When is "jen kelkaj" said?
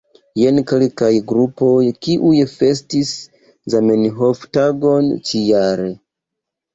0.41-1.09